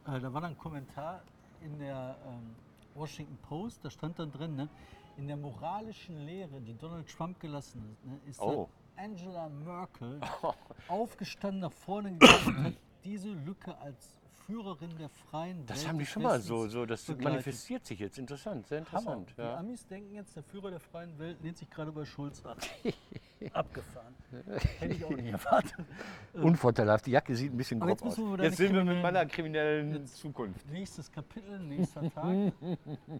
[0.05, 1.21] Äh, da war dann ein Kommentar
[1.61, 2.55] in der ähm,
[2.97, 4.69] Washington Post, da stand dann drin, ne?
[5.17, 8.69] in der moralischen Lehre, die Donald Trump gelassen hat, ne, ist Oh.
[8.95, 10.19] Angela Merkel
[10.87, 15.99] aufgestanden, nach vorne gegangen und hat diese Lücke als Führerin der freien Welt Das haben
[15.99, 17.31] die schon mal so, so das begleitet.
[17.31, 18.17] manifestiert sich jetzt.
[18.17, 19.33] Interessant, sehr interessant.
[19.37, 19.57] Die Ja.
[19.57, 22.57] Amis denken jetzt, der Führer der freien Welt lehnt sich gerade bei Schulz ab.
[23.53, 24.15] Abgefahren.
[24.79, 25.73] Hätte ich auch nicht erwartet.
[26.33, 28.17] Unvorteilhaft, die Jacke sieht ein bisschen grob jetzt aus.
[28.39, 30.65] Jetzt sind wir mit meiner kriminellen Zukunft.
[30.71, 32.53] Nächstes Kapitel, nächster Tag.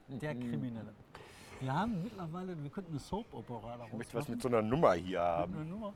[0.08, 0.94] der Kriminelle.
[1.60, 4.32] Wir haben mittlerweile, wir könnten eine Soap-Opera daraus Ich möchte was machen.
[4.32, 5.94] mit so einer Nummer hier haben.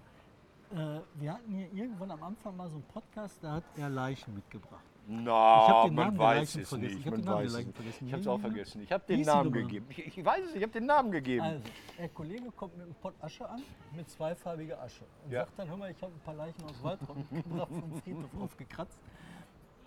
[0.74, 4.34] Äh, wir hatten hier irgendwann am Anfang mal so einen Podcast, da hat er Leichen
[4.34, 4.84] mitgebracht.
[5.08, 6.80] Na, den man weiß es vergessen.
[6.82, 6.96] nicht.
[7.00, 7.76] Ich den Namen nicht.
[7.76, 8.12] vergessen.
[8.12, 8.82] Habe es auch vergessen.
[8.84, 9.86] Ich habe den Namen gegeben.
[9.90, 11.42] Ich, ich weiß es, ich habe den Namen gegeben.
[11.44, 11.62] Also,
[11.98, 13.62] der Kollege kommt mit einem Pott Asche an,
[13.96, 15.04] mit zweifarbiger Asche.
[15.26, 15.46] Und Ja.
[15.46, 19.00] sagt dann, hör mal, ich habe ein paar Leichen aus Waldrop mitgebracht vom Friedhof aufgekratzt.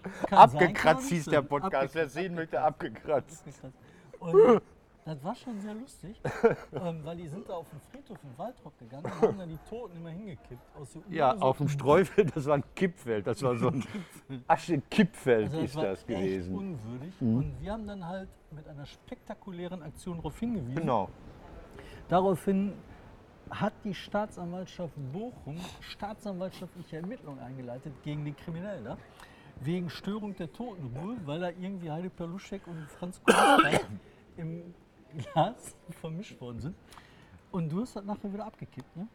[0.02, 1.32] Kann sein, abgekratzt nicht hieß sein.
[1.32, 1.94] der Podcast.
[1.94, 3.44] Wer sehen möchte, abgekratzt.
[3.46, 3.74] abgekratzt.
[4.20, 4.62] Und
[5.04, 6.20] das war schon sehr lustig,
[6.72, 9.58] ähm, weil die sind da auf den Friedhof in Waldrop gegangen und haben dann die
[9.68, 10.62] Toten immer hingekippt.
[10.80, 13.26] Aus der Ja, so- auf dem Streufeld, das war ein Kippfeld.
[13.26, 13.84] Das war so ein
[14.46, 16.52] Asche-Kippfeld Also ist war das echt gewesen.
[16.52, 16.58] Mhm.
[16.58, 17.14] unwürdig.
[17.20, 20.74] Und wir haben dann halt mit einer spektakulären Aktion darauf hingewiesen.
[20.76, 21.08] Genau.
[22.08, 22.72] Daraufhin
[23.50, 28.84] hat die Staatsanwaltschaft Bochum staatsanwaltschaftliche Ermittlungen eingeleitet gegen den Kriminellen.
[28.84, 28.96] da,
[29.60, 34.00] Wegen Störung der Totenruhe, weil da irgendwie Heide Perluschek und Franz Kohlstein
[34.36, 34.74] im
[35.18, 36.76] Glas vermischt worden sind.
[37.50, 39.08] Und du hast das nachher wieder abgekippt, ne?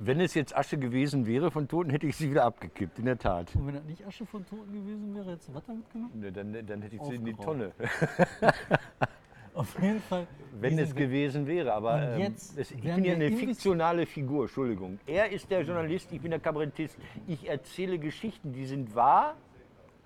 [0.00, 3.18] Wenn es jetzt Asche gewesen wäre von Toten, hätte ich sie wieder abgekippt, in der
[3.18, 3.54] Tat.
[3.56, 6.14] Und wenn das nicht Asche von Toten gewesen wäre, hättest du was damit gemacht?
[6.14, 7.72] Ne, Dann, dann hätte ich sie in die Tonne.
[9.54, 10.28] Auf jeden Fall.
[10.60, 11.74] Wenn es gewesen wäre.
[11.74, 15.00] Aber ähm, jetzt es, ich bin ja eine fiktionale Figur, Entschuldigung.
[15.04, 16.96] Er ist der Journalist, ich bin der Kabarettist.
[17.26, 19.34] Ich erzähle Geschichten, die sind wahr,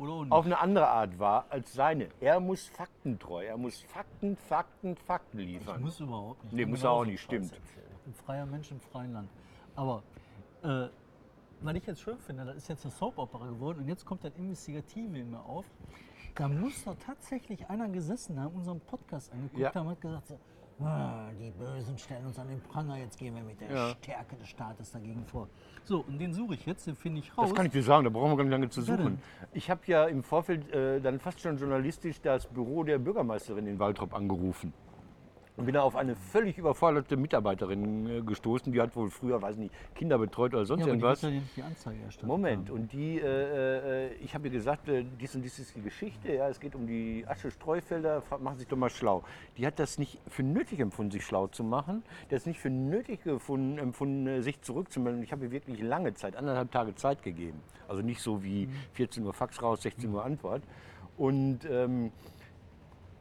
[0.03, 0.33] Oder auch nicht.
[0.33, 2.09] auf eine andere Art wahr als seine.
[2.21, 5.81] Er muss faktentreu, er muss Fakten, Fakten, Fakten Ich liefern.
[5.83, 6.53] muss überhaupt nicht.
[6.55, 7.53] Nee, Ich muss er auch nicht, stimmt.
[7.53, 9.31] Ich bin freier Mensch im freien Land.
[9.77, 10.03] Aber
[10.63, 10.89] äh,
[11.61, 14.33] was ich jetzt schön finde, das ist jetzt eine Soap-Opera geworden und jetzt kommt das
[14.37, 15.65] Investigative in mir auf.
[16.35, 19.75] Da muss doch tatsächlich einer gesessen haben, unseren Podcast angeguckt Ja.
[19.75, 20.39] haben und hat gesagt, so,
[21.41, 23.91] die Bösen stellen uns an den Pranger, jetzt gehen wir mit der Ja.
[24.03, 25.49] Stärke des Staates dagegen vor.
[25.85, 27.49] So, und den suche ich jetzt, den finde ich raus.
[27.49, 29.21] Das kann ich dir sagen, da brauchen wir gar nicht lange zu suchen.
[29.53, 33.79] Ich habe ja im Vorfeld äh, dann fast schon journalistisch das Büro der Bürgermeisterin in
[33.79, 34.73] Waltrop angerufen.
[35.57, 39.57] Und bin da auf eine völlig überforderte Mitarbeiterin äh, gestoßen, die hat wohl früher, weiß
[39.57, 41.23] nicht, Kinder betreut oder sonst ja, die irgendwas.
[41.23, 42.77] nicht die Anzeige Moment, haben.
[42.77, 46.33] und die, äh, äh, ich habe ihr gesagt, äh, dies und dies ist die Geschichte,
[46.33, 49.25] ja, es geht um die Asche-Streufelder, machen Sie sich doch mal schlau.
[49.59, 52.61] Die hat das nicht für nötig empfunden, sich schlau zu machen, die hat es nicht
[52.61, 55.23] für nötig gefunden, empfunden, äh, sich zurückzumelden.
[55.23, 57.61] Ich habe ihr wirklich lange Zeit, anderthalb Tage Zeit gegeben.
[57.89, 60.63] Also nicht so wie 14 Uhr Fax raus, 16 Uhr Antwort.
[61.19, 62.11] Und ähm,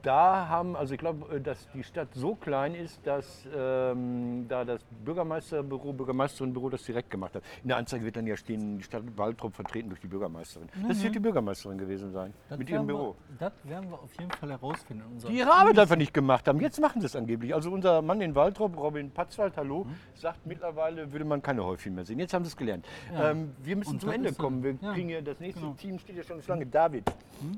[0.02, 4.66] da haben, also ich glaube, äh, dass die Stadt so klein ist, dass ähm, da
[4.66, 7.44] das Bürgermeisterbüro, Bürgermeisterinbüro das direkt gemacht hat.
[7.64, 10.70] In der Anzeige wird dann ja stehen, die Stadt Waldrop vertreten durch die Bürgermeisterin.
[10.88, 13.16] Das wird die Bürgermeisterin gewesen sein, Das mit ihrem Büro.
[13.38, 15.04] Wir, das werden wir auf jeden Fall herausfinden.
[15.28, 16.60] Die ihre Arbeit einfach nicht gemacht haben.
[16.60, 17.54] Jetzt machen sie es angeblich.
[17.54, 19.96] Also unser Mann in Waldrop, Robin Patzwald, hallo, Mhm.
[20.16, 22.20] sagt mittlerweile würde man keine Häufchen mehr sehen.
[22.20, 22.86] Jetzt haben sie es gelernt.
[23.14, 23.32] Ja.
[23.32, 24.64] Ähm, wir müssen Und zum Ende kommen.
[24.64, 25.74] Wir ja, kriegen ja das nächste genau.
[25.74, 26.66] Team steht ja schon lange.
[26.66, 27.12] David,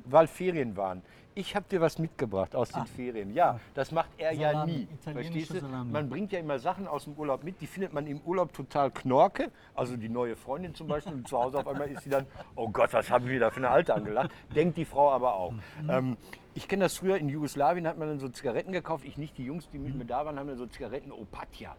[0.06, 1.01] weil Ferien waren.
[1.36, 3.34] Ich habe dir was mitgebracht aus den Ferien.
[3.34, 4.88] Ja, das macht er ja Salami, nie.
[4.93, 5.60] italienische Verstehst du?
[5.62, 5.91] Salami.
[5.91, 8.91] Man bringt ja immer Sachen aus dem Urlaub mit, die findet man im Urlaub total
[8.91, 9.50] knorke.
[9.74, 11.13] Also die neue Freundin zum Beispiel.
[11.13, 13.58] Und zu Hause auf einmal ist sie dann, oh Gott, was haben wir da für
[13.58, 14.32] eine Alte angelacht.
[14.56, 15.54] Denkt die Frau aber auch.
[15.54, 15.89] Mhm.
[15.89, 16.17] Ähm,
[16.54, 19.04] ich kenne das früher in Jugoslawien, hat man dann so Zigaretten gekauft.
[19.06, 21.76] Ich nicht, die Jungs, die mit mir da waren, haben dann so Zigaretten Opatja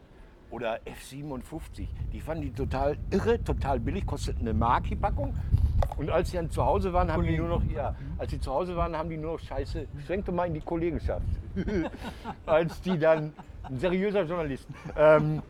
[0.54, 1.88] oder F57.
[2.12, 5.34] Die fanden die total irre, total billig, kosteten eine Mark die Packung.
[5.96, 8.52] Und als sie dann zu Hause waren, haben die nur noch, ja, als sie zu
[8.52, 9.86] Hause waren, haben die nur noch Scheiße,
[10.24, 11.26] doch mal in die Kollegenschaft.
[12.46, 13.32] als die dann,
[13.64, 15.42] ein seriöser Journalist, ähm,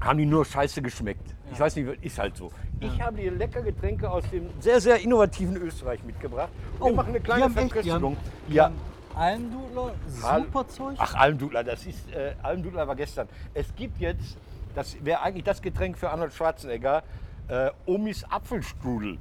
[0.00, 1.34] haben die nur Scheiße geschmeckt.
[1.52, 2.52] Ich weiß nicht, ist halt so.
[2.80, 6.50] Ich habe dir lecker Getränke aus dem sehr, sehr innovativen Österreich mitgebracht.
[6.78, 8.16] Wir machen eine kleine Verköstigung.
[8.48, 8.70] Ja.
[9.14, 10.96] Almdudler, Al- super Zeug.
[10.98, 13.28] Ach, Almdudler, das ist, äh, Almdudler war gestern.
[13.54, 14.36] Es gibt jetzt
[14.74, 17.02] Das wäre eigentlich das Getränk für Arnold Schwarzenegger.
[17.48, 19.18] Äh, Omis Apfelstrudel.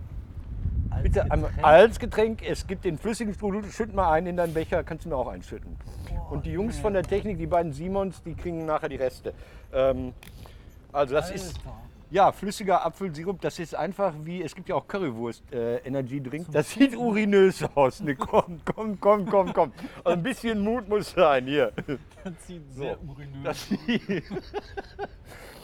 [0.92, 1.66] Als Bitte einmal Getränk?
[1.68, 2.42] als Getränk.
[2.48, 3.64] Es gibt den flüssigen Strudel.
[3.72, 4.84] Schütt mal einen in deinen Becher.
[4.84, 5.76] Kannst du mir auch einschütten.
[6.30, 9.34] Und die Jungs von der Technik, die beiden Simons, die kriegen nachher die Reste.
[9.74, 10.14] Ähm,
[10.94, 11.78] also das ist Alter.
[12.12, 13.42] Ja flüssiger Apfelsirup.
[13.42, 16.48] Das ist einfach wie es gibt ja auch Currywurst äh, Energy Drink.
[16.52, 18.02] Das sieht urinös aus.
[18.02, 19.72] Ne, komm, komm, komm, komm, komm.
[20.04, 21.72] Also ein bisschen Mut muss sein hier.
[22.24, 23.72] Das sieht sehr urinös Das aus.
[23.72, 24.32] Das riecht,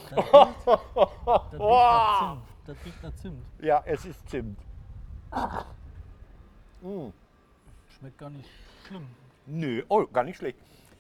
[0.08, 0.16] das
[1.66, 2.42] riecht nach Zimt.
[2.66, 3.46] Das riecht nach Zimt.
[3.62, 4.60] ja, es ist Zimt.
[7.98, 8.50] Schmeckt gar nicht
[8.88, 9.08] schlimm.
[9.48, 10.58] Nö, oh, gar nicht schlecht.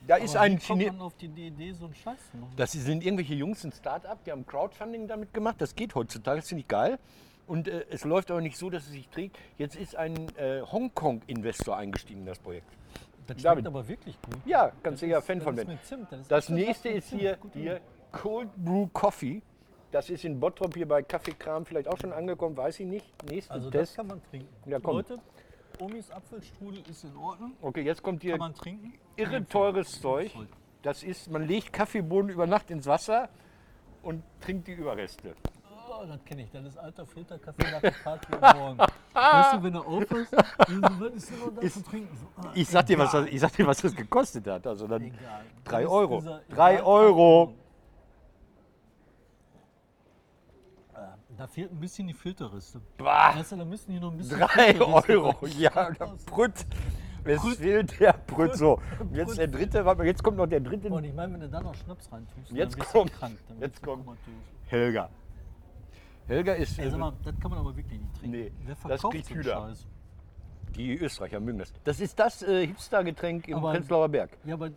[0.07, 2.37] Da ist Aber ein wie kommt Chine man auf die Idee, so einen Scheiß zu
[2.37, 2.53] machen?
[2.57, 5.55] Das sind irgendwelche Jungs ein Start-up, die haben Crowdfunding damit gemacht.
[5.59, 6.99] Das geht heutzutage, das finde ich geil.
[7.47, 9.37] Und äh, es läuft aber nicht so, dass es sich trägt.
[9.57, 12.67] Jetzt ist ein äh, Hongkong-Investor eingestiegen in das Projekt.
[13.27, 14.37] Das schmeckt aber wirklich gut.
[14.45, 15.79] Ja, ganz sicher ist- Fan von ist Ben.
[16.09, 19.41] Das, ist Das nächste ist hier, hier Cold Brew Coffee.
[19.91, 23.05] Das ist in Bottrop hier bei Kaffeekram vielleicht auch schon angekommen, weiß ich nicht.
[23.29, 23.95] Nächsten Also das Test.
[23.95, 24.47] kann man trinken.
[24.69, 24.97] Ja, komm.
[24.97, 25.17] Leute,
[25.79, 27.53] Omis Apfelstrudel ist in Ordnung.
[27.61, 28.93] Okay, jetzt kommt hier Kann man trinken.
[29.15, 30.31] irre teures Zeug.
[30.81, 33.29] Das ist, man legt Kaffeebohnen über Nacht ins Wasser
[34.03, 35.35] und trinkt die Überreste.
[35.89, 36.51] Oh, das kenne ich.
[36.51, 38.77] Das ist alter Filterkaffee nach der Party am Morgen.
[39.13, 42.17] weißt du, wenn du aufhörst, dann so, was ist denn noch da zu trinken?
[42.17, 43.25] So, ah, Ich sag, dir, was egal.
[43.25, 44.67] das, ich sag dir, was das gekostet hat.
[44.67, 45.45] Also dann Egal.
[45.63, 46.17] Drei Das ist Euro.
[46.19, 47.53] dieser- Drei egal, Euro.
[50.93, 52.79] Äh, Da fehlt ein bisschen die Filterreste.
[52.97, 55.29] bah, Weißt du, da müssen die noch ein bisschen drei Filterreste Euro.
[55.41, 55.51] rein.
[55.59, 56.53] Ja, der Brut.
[57.27, 58.55] Es fehlt der Brut.
[58.55, 60.89] So, und jetzt der dritte, warte mal, jetzt kommt noch der dritte.
[60.89, 63.37] Und ich meine, wenn du da noch Schnaps reintust, Jetzt dann bist kommt- du krank.
[63.49, 64.05] Dann jetzt kommt-.
[64.67, 65.09] Helga.
[66.27, 68.37] Helga ist Ey, sag mal, das kann man aber wirklich nicht trinken.
[68.37, 69.53] Nee, Wer das verkauft kriegt einen Hüder.
[69.53, 69.87] Scheiß?
[70.75, 71.71] die Österreicher mögen das.
[71.85, 74.31] Das ist das äh, Hipster-Getränk im Aber- Prenzlauer Berg.
[74.43, 74.71] Ja, aber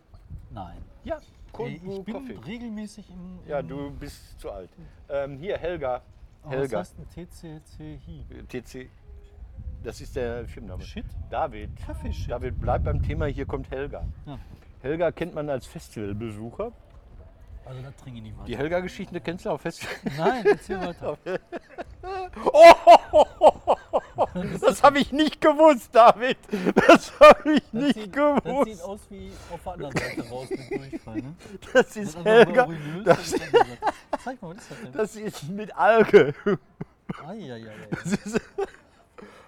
[0.49, 0.77] nein.
[1.03, 1.17] Ja,
[1.57, 2.39] Ey, ich bin Coffee.
[2.45, 3.39] regelmäßig im.
[3.43, 4.69] im Ja, du bist zu alt.
[5.09, 6.01] Ähm, hier, Helga.
[6.43, 6.79] Oh, Helga.
[6.79, 8.25] Was heißt Hi?
[8.47, 8.89] TC.
[9.83, 10.83] Das ist der Firmenname.
[10.83, 11.05] Shit?
[11.29, 11.69] David.
[11.85, 12.31] Kaffee-Shit.
[12.31, 13.27] David, bleib beim Thema.
[13.27, 14.05] Hier kommt Helga.
[14.25, 14.39] Ja.
[14.81, 16.71] Helga kennt man als Festivalbesucher.
[17.65, 18.47] Also, das trinke ich nicht weiter.
[18.47, 19.95] Die Helga-Geschichte kennst du auf Festival?
[20.17, 21.17] Nein, erzähl weiter.
[24.61, 26.37] Das habe ich nicht gewusst, David.
[26.87, 28.83] Das habe ich Das nicht sieht, das sieht gewusst.
[28.83, 31.35] aus wie auf der anderen Seite raus mit Durchfall, ne?
[31.73, 32.67] Das ist Das Helga.
[33.05, 33.77] das Seite.
[34.23, 34.91] Zeig mal, was ist das denn?
[34.93, 36.33] Das ist mit Alge.
[37.27, 37.63] Eieiei.
[37.91, 38.41] Das ist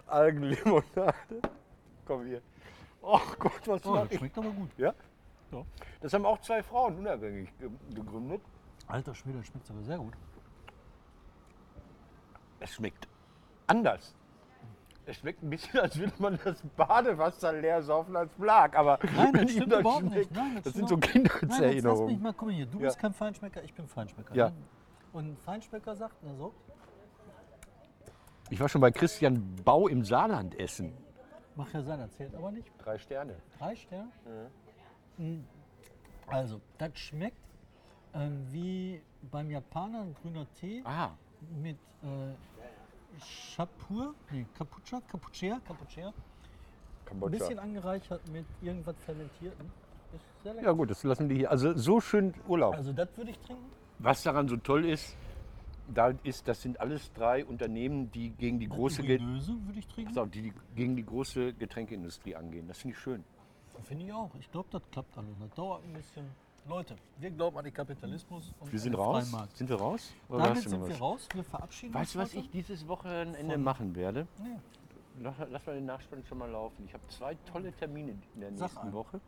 [0.08, 1.14] Algenlimonade.
[2.06, 2.42] Komm hier.
[3.02, 4.18] Oh Gott, was Oh, das ich?
[4.20, 4.70] schmeckt aber gut.
[4.78, 4.94] Ja?
[5.52, 5.64] Ja.
[6.02, 8.42] Das haben auch zwei Frauen unabhängig ge- gegründet.
[8.88, 10.14] Alter Schwede, das schmeckt aber sehr gut.
[12.60, 13.08] Es schmeckt
[13.68, 14.14] anders.
[15.06, 18.78] Es schmeckt ein bisschen, als würde man das Badewasser leer saufen als Blag.
[18.78, 20.14] Aber Nein, das stimmt das überhaupt nicht.
[20.14, 22.22] schmeckt, Nein, das das sind so lass mich Kindheitserinnerungen.
[22.22, 22.86] mal, guck mal hier, du Ja.
[22.86, 24.36] bist kein Feinschmecker, ich bin Feinschmecker.
[24.36, 24.50] Ja.
[24.50, 24.56] Ne?
[25.14, 26.54] Und Feinschmecker sagt, na so,
[28.50, 30.94] Ich war schon bei Christian Bau im Saarland essen.
[31.56, 32.72] mach ja sein, erzählt aber nicht.
[32.78, 33.36] Drei Sterne.
[33.58, 34.10] Drei Sterne.
[35.18, 35.40] Mm.
[36.28, 37.38] Also, das schmeckt
[38.14, 41.12] ähm, wie beim Japaner ein grüner Tee Ah,
[41.62, 42.08] mit äh,
[43.20, 46.14] Shapur, nee, Kapucha, Kapuchea, Kapuchea.
[47.12, 49.68] Ein bisschen angereichert mit irgendwas Fermentiertem.
[50.14, 50.68] Ist sehr lecker.
[50.68, 51.52] Ja gut, das lassen die hier.
[51.52, 52.74] Also so schön Urlaub.
[52.74, 53.66] Also, das würde ich trinken.
[54.00, 55.16] Was daran so toll ist,
[55.94, 59.88] da ist, das sind alles drei Unternehmen, die gegen die große, Ge Urinöse würde ich
[59.88, 60.14] trinken.
[60.14, 62.68] Pass auf, die, die gegen die große Getränkeindustrie angehen.
[62.68, 63.24] Das finde ich schön.
[63.84, 64.32] Finde ich auch.
[64.40, 65.32] Ich glaube, das klappt alles.
[65.40, 66.26] Das dauert ein bisschen.
[66.68, 69.32] Leute, wir glauben an den Kapitalismus und Wir sind raus.
[69.32, 69.58] Markt.
[69.58, 70.14] Sind wir raus?
[70.30, 71.28] Oder Damit du sind wir raus.
[71.34, 74.28] Wir verabschieden Weißt du, uns was ich dieses Wochenende Von- machen werde?
[74.44, 74.58] Nee.
[75.22, 76.84] Lass, lass mal den Nachspann schon mal laufen.
[76.86, 78.94] Ich habe zwei tolle Termine in der Sag nächsten einen.
[78.94, 79.20] Woche.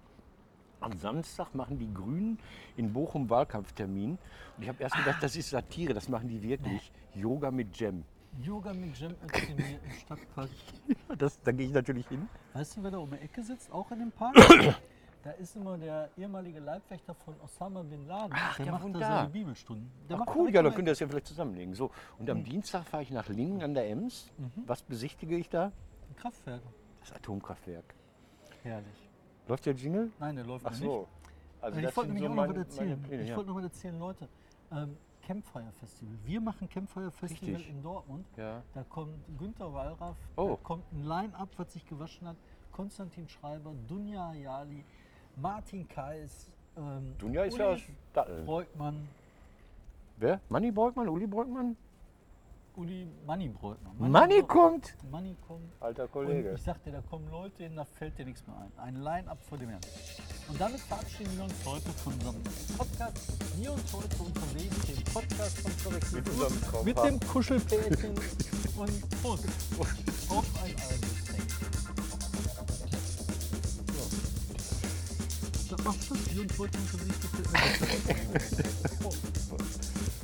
[0.79, 2.37] Am Samstag machen die Grünen
[2.77, 4.11] in Bochum Wahlkampftermin.
[4.57, 6.91] Und ich habe erst gedacht, das ist Satire, das machen die wirklich.
[7.15, 8.03] Yoga mit Jam.
[8.41, 10.49] Yoga mit Jam Özdemir im Stadtpark.
[11.17, 12.27] Das, da gehe ich natürlich hin.
[12.53, 13.71] Weißt du, wer da um die Ecke sitzt?
[13.71, 14.35] Auch in dem Park?
[15.23, 18.33] da ist immer der ehemalige Leibwächter von Osama Bin Laden.
[18.35, 19.89] Ach, der ja, macht da seine Bibelstunden.
[20.09, 21.73] Der Ach cool, ja, dann könnt ihr das ja vielleicht zusammenlegen.
[21.73, 24.29] So, und am Dienstag fahre ich nach Lingen an der Ems.
[24.65, 25.71] Was besichtige ich da?
[26.17, 26.67] Kraftwerke.
[26.99, 27.95] Das Atomkraftwerk.
[28.63, 29.09] Herrlich.
[29.47, 30.11] Läuft der Jingle?
[30.19, 30.99] Nein, der läuft Ach so.
[30.99, 31.07] nicht.
[31.61, 33.01] Also ich wollte nämlich so auch noch was erzählen.
[33.01, 33.35] Pläne, ich ja.
[33.37, 34.27] wollte noch was erzählen, Leute.
[34.71, 36.15] Ähm, Campfire Festival.
[36.25, 37.69] Wir machen Campfire Festival Richtig.
[37.69, 38.25] in Dortmund.
[38.35, 38.61] Ja.
[38.73, 40.49] Da kommt Günter Wallraff, Oh.
[40.49, 42.35] da kommt ein Line-Up, was sich gewaschen hat.
[42.73, 44.83] Konstantin Schreiber, Dunja Ayali,
[45.35, 47.79] Martin Kais, ähm, Dunja ist ja aus
[48.13, 48.45] Datteln.
[48.45, 49.07] Breukmann.
[50.17, 50.39] Wer?
[50.49, 51.07] Manni Beugmann?
[51.09, 51.75] Uli Beugmann?
[52.75, 53.91] Uli Manni Bräutner.
[53.99, 54.95] Manni kommt.
[55.11, 55.71] Manni kommt.
[55.79, 56.53] Alter Und Kollege.
[56.55, 58.71] ich sagte, da kommen Leute hin, da fällt dir nichts mehr ein.
[58.77, 59.81] Ein Line-Up vor dem Herrn.
[60.49, 62.41] Und damit verabschieden wir uns heute von unserem
[62.75, 63.59] Podcast.
[63.61, 66.83] Wir uns heute unterwegs, den Podcast von Korrektiv Mit unserem Traumhaar.
[66.83, 68.09] mit dem Kuschelpärchen
[68.75, 69.45] und Prost.
[70.29, 71.32] Auf ein Albumsteak.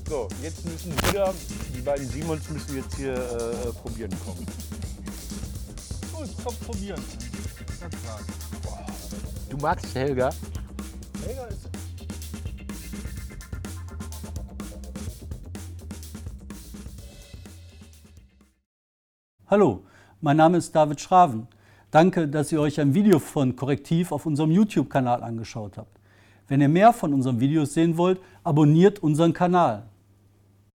[0.07, 1.33] So, jetzt müssen wir,
[1.75, 4.45] die beiden Simons müssen jetzt hier äh, probieren kommen.
[6.13, 7.03] Gut, komm, probieren.
[9.49, 10.29] Du magst Helga?
[11.25, 11.69] Helga ist
[19.47, 19.83] Hallo,
[20.21, 21.47] mein Name ist David Schraven.
[21.91, 25.99] Danke, dass ihr euch ein Video von Korrektiv auf unserem YouTube-Kanal angeschaut habt.
[26.47, 29.87] Wenn ihr mehr von unseren Videos sehen wollt, abonniert unseren Kanal.